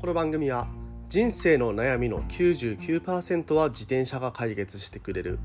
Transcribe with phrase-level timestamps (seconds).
[0.00, 0.66] この番組は
[1.10, 5.38] 人生の悩みの99%は自転車が解決してくれる。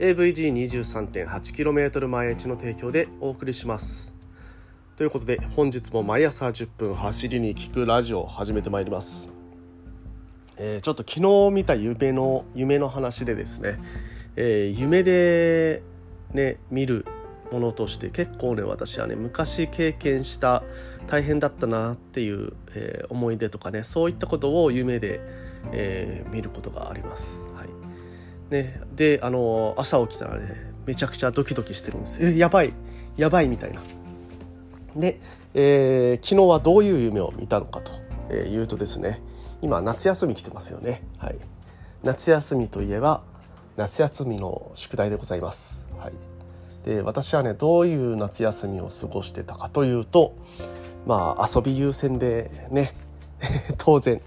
[0.00, 4.16] AVG23.8km 毎日の提供でお送りします。
[4.96, 9.32] ということで本日も毎朝10分走りに聞くラジオを始めてまいります、
[10.56, 13.78] えー、ちょっと昨日見た夢の夢の話でですね、
[14.34, 15.84] えー、夢で
[16.32, 17.06] ね見る
[17.52, 20.62] ものとして結構ね私はね昔経験した
[21.06, 25.20] 大変だったなっていう、えー、思い出とかねそういったことを夢で、
[25.72, 27.40] えー、見ることがあります。
[27.54, 27.68] はい
[28.50, 30.46] ね、であの朝起きたらね
[30.86, 32.72] めちゃくちゃドキドキしてるんですえやばい
[33.16, 33.80] やばいみたいな。
[34.94, 35.20] で、
[35.54, 39.20] えー、昨日はどういう夢を見たのかというとですね
[39.62, 41.02] 今夏休み来てますよね。
[41.18, 41.36] はい、
[42.02, 43.22] 夏休みといえば
[43.76, 45.85] 夏休みの宿題でございます。
[46.86, 50.34] で私はねどういう夏休みを過ごしてたかというと
[51.04, 52.92] まあ遊び優先でね
[53.76, 54.22] 当然、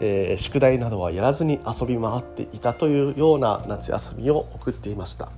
[0.00, 5.28] えー、宿題などはやらずに遊び回っていたというような夏休みを送っていました。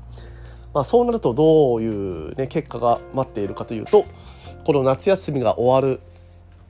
[0.73, 4.05] まあ、そうなるとどういう、ね、結果が待っているかというと
[4.65, 6.01] この夏休みが終わる、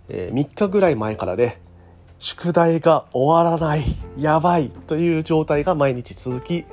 [0.08, 1.60] えー、3日ぐらい前からね
[2.18, 3.84] 宿題が終わらない
[4.16, 6.64] やばいという状態が毎日続き、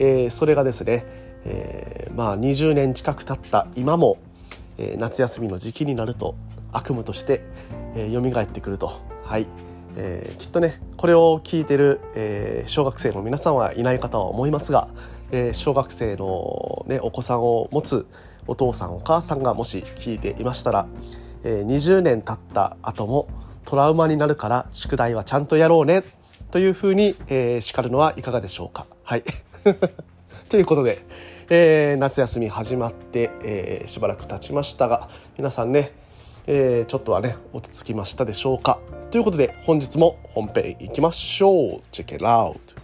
[0.00, 4.18] えー、それがですねえー、まあ20年近く経った今も、
[4.78, 6.34] えー、夏休みの時期になると
[6.72, 7.42] 悪夢として、
[7.94, 9.00] えー、蘇ってくると。
[9.24, 9.46] はい、
[9.96, 14.88] えー、きっとねこれを聞いてる、えー、小学生の皆さんはいない方は思いますが、
[15.30, 18.06] えー、小学生の、ね、お子さんを持つ
[18.46, 20.86] お父さんお母さんがもし聞いていましたら、
[21.44, 23.28] えー、20年経った後も
[23.64, 26.02] トラウマになるから宿題はちゃんとやろうね
[26.50, 28.86] というふうに、えー、叱るのはいかがでしょうか。
[29.04, 29.22] はい。
[30.50, 30.98] ということで、
[31.48, 35.92] えー、夏休み始まって、えー、しばらく経ちましたが皆さんね、
[36.46, 38.80] えー、ちょっとはね落ち着きましたでしょうか？
[39.10, 41.82] ということで本日も本編いきましょう。
[41.90, 42.82] チェケラウト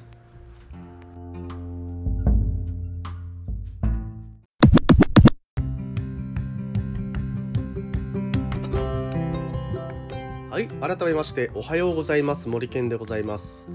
[10.51, 12.49] はい改めましておはようございます。
[12.49, 13.69] 森健でございます。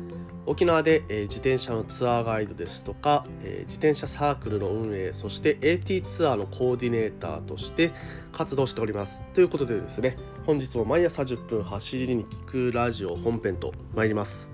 [0.46, 7.92] 沖縄で、え、自転車のツアーガイドですとか、え、自転車サークルの運営そして AT ツアーのコーディネーターとして
[8.34, 9.24] 活動しております。
[9.34, 14.52] ということでですね本日も毎朝10分走りに聞くラジオ本編と参ります、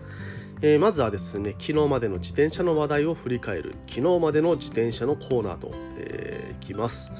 [0.62, 7.12] えー、まずはですね昨日までの自転車の話題を振り返る昨日までの自転車のコーナーと、えー、いきます。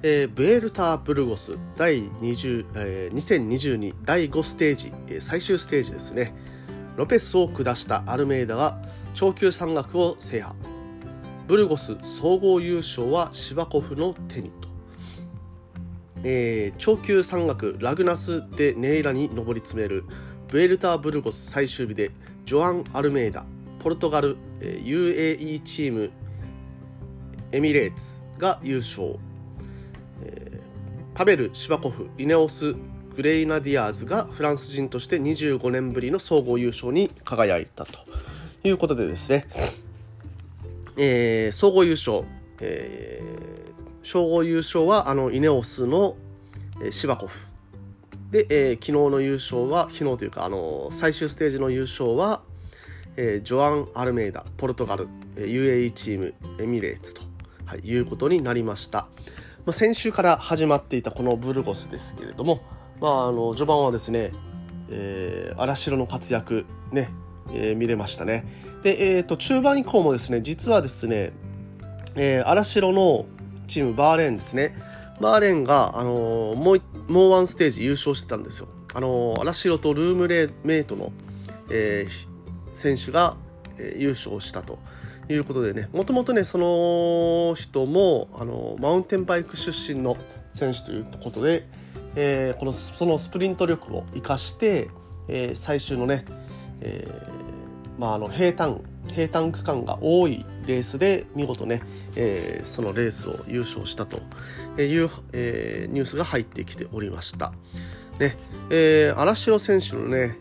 [0.00, 6.34] えー、ブエルターブルゴス第20、えー、2022第5ステージ、え、最終ステージですね。
[6.98, 8.76] ロペスを下したアルメイダが
[9.14, 10.56] 長級山岳を制覇。
[11.46, 14.68] ブルゴス総合優勝はシバコフの手にと、
[16.24, 20.02] えー、長級山岳ラグナス・デ・ネイラに上り詰める
[20.48, 22.10] ブエルター・ブルゴス最終日で
[22.44, 23.44] ジョアン・アルメイダ
[23.78, 26.10] ポルトガル、えー、UAE チーム
[27.52, 29.20] エミレーツが優勝、
[30.24, 32.74] えー、パベル・シバコフイネオス
[33.18, 37.98] グレイナディアーズがフランス人として25年ぶりの総合優勝に輝いたと
[38.62, 39.44] いうことでですね、
[40.96, 42.22] えー、総合優勝、
[42.60, 46.14] えー、総合優勝はあのイネオスの、
[46.92, 47.36] シバコフ
[48.30, 52.42] で、えー、昨日の優勝は昨日というかあの最終ステージの優勝は、
[53.16, 57.22] えー、ジョアン・アルメイダポルトガル、え、UAE チームエミレーツと、
[57.66, 59.08] はい、いうことになりました、
[59.66, 64.32] まあ、先週から始まっていたこのブルゴスですけれどもまあ、あの序盤はですね、
[64.90, 67.10] えー、荒城の活躍ね、
[67.52, 68.44] えー、見れましたね。
[68.82, 71.32] で、えーと、中盤以降もですね実はですね、
[72.16, 73.26] えー、荒城の
[73.66, 74.76] チームバーレーンですね
[75.20, 78.68] バーレーンが、あのー、もうもうワンステージ優勝してたんですよ。
[78.94, 81.12] あのー、荒城とルームレーメイトの、
[81.70, 82.28] えー、
[82.72, 83.36] 選手が、
[83.78, 84.78] えー、優勝したと。
[85.30, 90.16] いうことでねもともとねその人もあのマウンテンバイク出身の
[90.54, 91.66] 選手ということで、
[92.20, 94.90] えー、このそのスプリント力を生かして、
[95.28, 96.24] えー、最終のね、
[96.80, 98.80] えーまあ、あの平坦
[99.14, 101.80] 平坦区間が多いレースで見事ね、
[102.16, 104.18] えー、そのレースを優勝したと
[104.82, 107.52] いう、えー、ニュースが入ってきておりました。
[108.18, 108.36] ね
[108.68, 110.36] えー、荒城選手のね、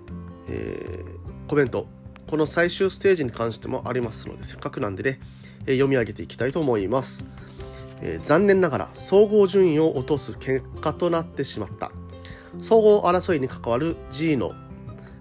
[0.50, 1.88] えー、コメント
[2.28, 5.20] この最終ステージに関してもありますのでせっかくなんでね、
[5.68, 7.28] えー、読み上げていきたいと思います。
[8.02, 11.92] えー、残念ながら総合順位を落とす結果となってしまった。
[12.60, 14.54] 総合争いに関わる G の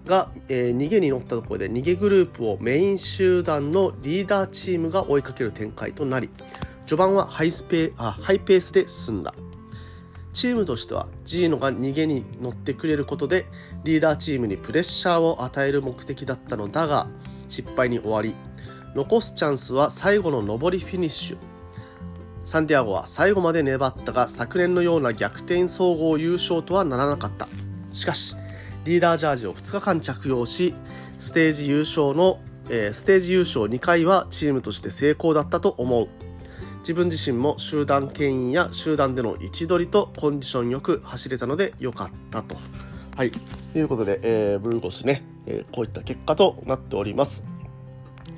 [0.05, 6.29] が、えー、逃げに乗ったところで逃げグループをメイン集団のリーダーチームが追いかける展開となり
[6.85, 9.33] 序盤はハイスペあハイペースで進んだ。
[10.33, 13.45] チームとしてはジーノが逃げに乗ってくれることで
[13.83, 17.07] リーダーチームにプレッシャーを与える目的だったのだが
[17.47, 18.35] 失敗に終わり
[18.93, 21.56] 残すチャンスは最後の上りフィニッシュ。
[22.47, 27.45] サンティアゴは最後まで粘ったが昨年のような逆転総合優勝とはならなかった
[27.91, 28.37] しかし
[28.85, 30.73] リーダージャージを2日間着用し
[31.19, 32.39] ステージ優勝の、
[32.69, 36.07] えー、ステージ優勝2回はチームとして成功だったと思う
[36.79, 42.55] 自分自身も集団牽引や集団での位置取りとコンディションよく走れたので良かったと。
[43.17, 43.31] はい。
[43.73, 47.45] ということで、えー、ブルゴスね、えー、こういった結果となっております。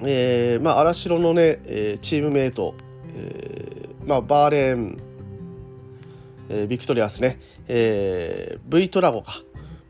[0.02, 2.74] えー、まあ、新城のね、え、チームメイト、
[3.14, 3.79] え、
[4.10, 4.98] まあ、バーレーン、
[6.50, 9.44] えー、ビクトリアスね、えー、V トラゴか。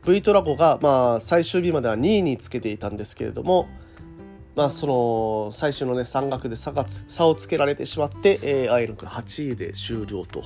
[0.04, 3.66] V トラゴが、まあ、最終日までは2位につけていたんですけれども、
[4.54, 10.42] まあ、その最終のね山岳で差が差をつけられてしまって、えー、アイロン8位で終了と。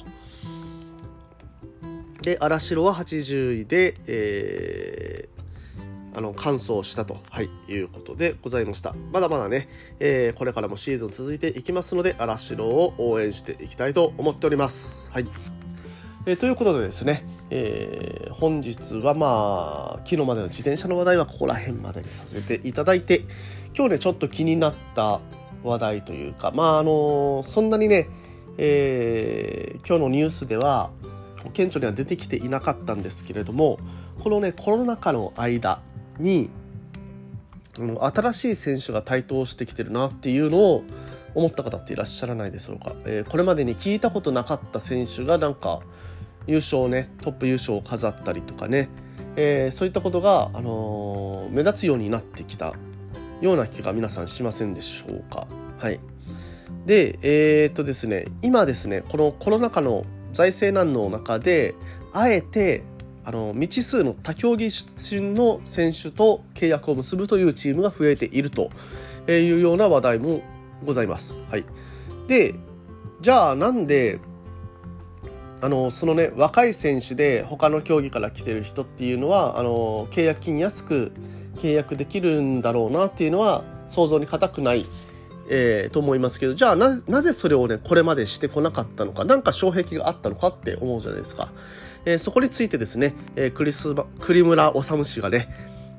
[2.22, 5.33] で荒城は80位で、えー、
[6.14, 8.94] あの完走したと、はい、いうことでございました。
[9.12, 9.68] まだまだね、
[9.98, 15.10] えー、これからもシーズン続いていきますので荒城を応援していきたいと思っております。
[15.12, 15.26] はい
[16.26, 23.22] えー、ということでですね、えー、本日はまあ昨日までの自転車の話題はここら辺までにさせていただいて
[23.76, 25.20] 今日ねちょっと気になった
[25.64, 28.08] 話題というかまああのそんなにね、
[28.56, 30.90] えー、今日のニュースでは
[31.52, 33.78] 顕著には出てきていなかったんですけれども
[34.20, 35.82] このねコロナ禍の間
[36.18, 36.50] に
[37.78, 40.84] 新しい選手が台頭してきてるなっていうのを
[41.34, 45.80] 思った方っていらっしゃらないでしょうか、えー、これまでに聞いたことなかった選手がなんか
[46.46, 48.88] 優勝ねトップ優勝を飾ったりとかね、
[49.36, 52.72] えー、そういったことが、あのー、目立つようになってきた
[53.40, 55.46] ような気が皆さんしませんでしょうか。
[55.78, 55.98] はい、
[56.86, 61.74] でえー、っとですね今ですねこのコロナ禍の財政難の中で
[62.12, 62.84] あえて
[63.24, 68.70] あの未知数の他競技出身の選手と契約を結ぶというチームが増えていると
[69.30, 70.42] いうような話題も
[70.84, 71.42] ございます。
[71.50, 71.64] はい、
[72.28, 72.54] で
[73.20, 74.20] じゃあなんで
[75.62, 81.12] あのそのね若い選手で他の競技から来てる人っていうのはあの契約金安く
[81.56, 84.84] 契約できるんだろうなっていうのは想像に難くない、
[85.48, 91.50] えー、と思いますけどじゃあなぜそれをねこれまでしてこなかったのか何か障壁があったのかって思うじゃないですか、
[92.04, 95.48] えー、そこについてですね、えー、クリス栗村治氏がね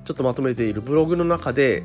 [0.06, 1.84] ちょっとまとめているブログの中で、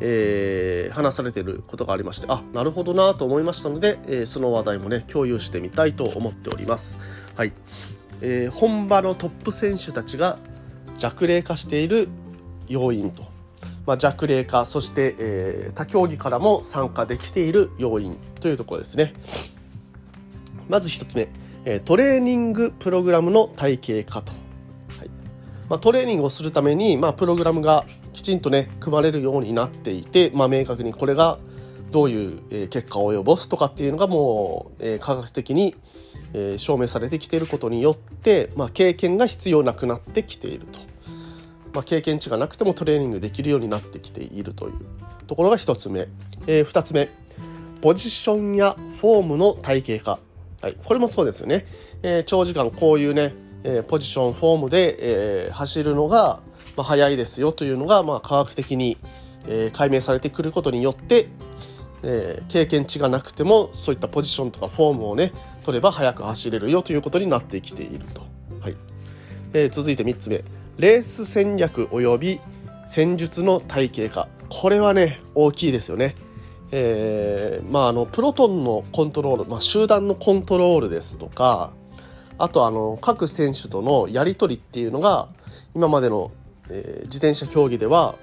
[0.00, 6.98] えー、話されていることがありましてあなるほどなと思いましたので、えー、その話題もね共有してみたいと思っております。
[7.34, 7.52] はい
[8.20, 10.38] えー、本場のトップ選手たちが
[10.98, 12.08] 弱齢化している
[12.68, 13.24] 要因と、
[13.86, 19.14] まあ、弱齢化そして、えー、他競技からも参加できている要因というところですね。
[20.68, 21.28] まず1つ目
[21.84, 24.32] トレーニングプログラムの体系化と。
[24.98, 25.10] はい。
[25.68, 31.38] まあ、トレーニングをするために、まあ、プログラムがきちんとね組まれるようになっていて、まあ、明確にこれが
[31.92, 35.76] どういう、結果を及ぼすとかっていうのがもう、えー、科学的に、
[36.34, 40.80] え、証明されてきていることによって、まあ、経験が必要なくなってきていると、
[41.74, 44.74] まあ、経験値がなくてもトレーニングできるようになってきているという
[45.26, 46.08] ところが1つ目、
[46.46, 47.10] えー、2つ目。
[47.82, 50.18] ポジションやフォームの体系化、
[50.62, 51.66] はい、これもそうですよね、
[52.02, 56.40] えー、長時間こういうねえー、ポジションフォームで、えー、走るのが、
[56.76, 58.96] まあ、速いですよというのが、まあ、科学的に、
[59.46, 61.28] え、解明されてくることによって、
[62.02, 65.32] え、経験値がなくてもそういったポジションとかフォームをね
[65.64, 68.22] 取れば速く走れるよということになってきていると。
[68.60, 68.76] はい。
[69.52, 70.42] え、続いて3つ目。
[70.78, 72.40] レース戦略及び
[72.86, 74.28] 戦術の体系化。
[74.48, 76.16] これはね大きいですよね。
[76.72, 81.74] えー、まああのプロトンのコントロール、まあ、集団のコントロールですとか
[82.38, 85.28] あとあの各選手とのやり取りっていうのが
[85.74, 86.32] 今までの、
[86.70, 88.16] えー、自転車競技では、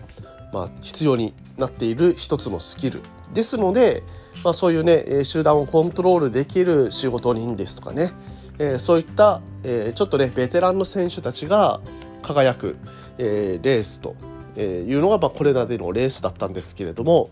[0.51, 3.01] まあ、必要になっている一つのスキル。
[3.33, 4.03] ですので、
[4.43, 8.11] まあ、そういうね集団をコントロールできる仕事人ですとかね、
[8.57, 11.79] えー、そういった、えー、ちょっとねベテランの選手たちが
[12.23, 12.77] 輝く、
[13.17, 14.15] えー、レースと
[14.59, 17.29] いうのが、まあ、これまでのレースだったんですけれども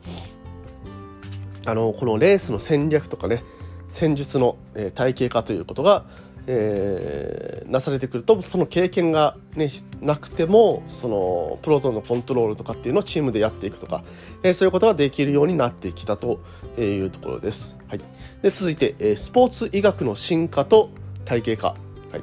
[1.67, 3.43] あのこのレースの戦略とかね
[3.89, 6.05] 戦術の、え、体系化ということが
[6.50, 9.69] えー、なされてくるとその経験が、ね、
[10.00, 14.01] なくてもそのプロトンのコントロールとかっていうのをチームでやっていくとか、
[14.43, 16.39] えー、そういうことができるようになってきたと
[16.77, 17.77] いうところです。
[17.89, 18.01] はい、
[18.41, 20.89] で続いて、え、スポーツ医学の進化と
[21.25, 22.21] 体系化、はい、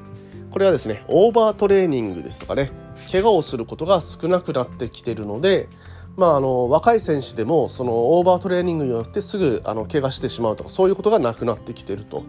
[0.51, 2.71] これはですねオーバートレーニングですとかね
[3.13, 5.69] 怪我をすることが少なくなってきてるので
[6.17, 12.23] まあ、あの若い選手でもそのオーバートレーニングによってすぐあの怪我してしまうとかそういうことがなくなってきてると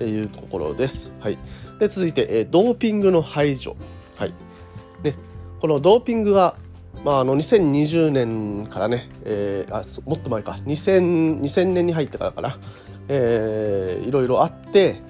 [0.00, 1.12] いうところです。
[1.20, 1.38] はい、
[1.80, 3.76] で続いて、えドーピングの排除、
[4.16, 4.34] はい。
[5.02, 5.16] ね、
[5.60, 6.56] このドーピングは、
[7.04, 10.52] まあ、あの2020年からね、えー、あもっと前か。
[10.64, 12.56] 2000, 2000年に入ってからかな、
[13.08, 15.00] えー、いろいろあって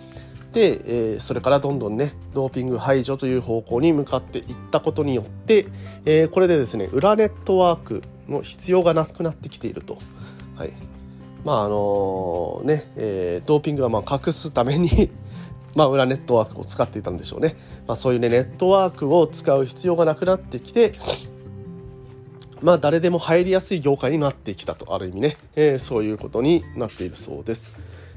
[0.53, 5.67] で、えー、それからどんどんねドーピング排除という方向に向かっていったことによって、
[6.05, 9.99] えー、これでですね裏ネットワークの必要がなくなってきていると。
[10.57, 10.73] はい
[11.45, 15.11] まああのねえー、ドーピングはまあ隠すために
[15.75, 17.57] まあ、裏ネットワークを使っていたんでしょうね。
[17.87, 20.93] まあ、そういうね、ネットワークを使う必要がなくなってきて、
[22.61, 27.75] まあ、誰でも入りやすい業界になってきたと、ある意味ね、えー、そういうことになっているそうです。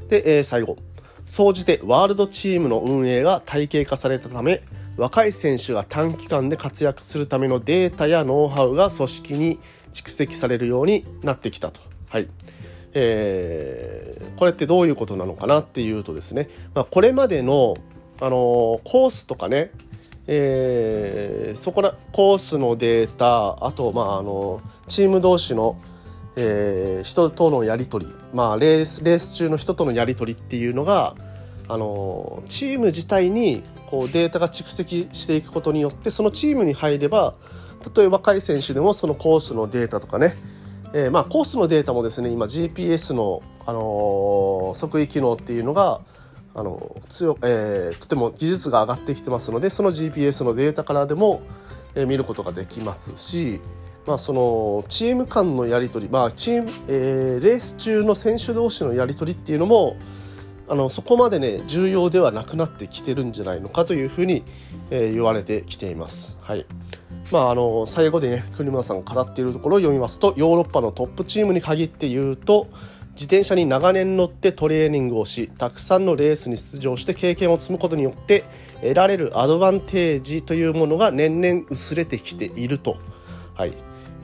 [0.10, 0.76] で、えー、最後。
[1.26, 4.62] 総じてワールドチームの運営が体系化されたため
[4.98, 9.60] 若い選手が短期間で活躍するためのデータやノウハウが組織に
[9.94, 11.82] 蓄積されるようになってきたと。
[12.10, 12.28] はい
[12.94, 17.76] えー、これってどういうことなのかなっていうとですね、まあ、これまでの、
[18.22, 19.72] あのコースとかね、
[20.28, 25.78] えー、そこらコースのデータあと、まあ、あのチーム同士の
[26.38, 31.16] えー、人とのやり取り、まあ、レースレース中の人とのやり取りっていうのが、
[31.68, 37.36] あのチーム自体にこうデータが蓄積していくことによってそのチームに入れば
[37.96, 40.36] 例えば若い選手でもそのコースのデータとかね、
[40.94, 46.02] えー、まあコースのデータもですね今 GPS の、あの測位機能っていうのが
[46.54, 51.42] あの強、えー、とても技術が上がってきてますのでその GPS のデータからでも、
[51.96, 53.60] えー、見ることができますし、
[54.08, 59.98] まあ、そのチーム間のやり取り、まあチームえー、レース中の選手同士のやり取りっていうのも
[60.68, 64.44] あのそこまでね重要ではなくなってきてるんじゃないのかというふうに、
[64.90, 66.38] えー、言われてきています。
[66.42, 66.66] はい
[67.32, 72.68] まあ、あの最後でね国村さんが語っているところを読みますとヨーロッパのトップチームに限って言うと
[73.12, 78.44] 自転車に長年乗ってトレーニングをしたくさんのレースに出場して経験を積むことによって
[78.82, 82.98] 得られるアドバンテージというものが年々薄れてきていると。
[83.56, 83.74] はい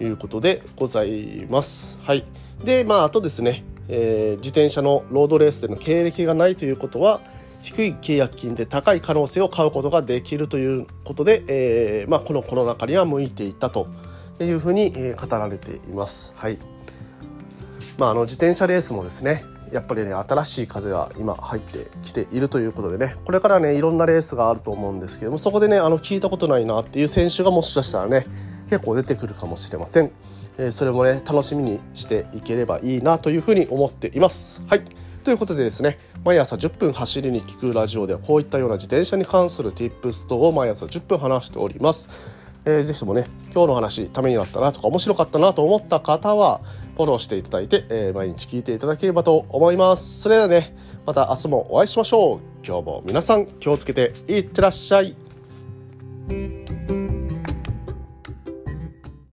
[0.04, 2.00] いうことでございます。
[2.04, 2.26] はい。
[2.64, 7.22] で、まあ、あとですね、えー、自転車のロードレースでの経歴がないということは、
[7.62, 13.88] 低い契約金で高い可能性を買うことができるということで、えー、まあ、このコロナ禍には向いていたと
[14.40, 16.34] いうふうに語られています。
[16.36, 16.58] はい。
[17.98, 28.26] まあ、あの自転車レースもですね、やっぱりね新しい風が今入ってきているということでねこれからねいろんなレースがあると思うんですけどもそこでねあの聞いたことないなっていう選手がもしかしたらね
[28.70, 30.12] 結構出てくるかもしれません、
[30.58, 34.63] え、それもね楽しみにしていければいいなというふうに思っています。
[34.67, 34.81] はい。
[35.24, 42.51] ということでですね毎朝10分走りに聞くラジオではこういったような自転車に関する Tips 等を毎朝10分話しております。
[42.65, 46.62] えー、ぜひともね今日の話ためになったなとか面白かったなと思った方は
[46.96, 50.22] フォローしていただいて、えー、毎日聞いていただければと思います。
[50.22, 52.39] それではねまた明日もお会いしましょう。
[52.65, 55.21] 今日も皆さん気をつけていってらっしゃい。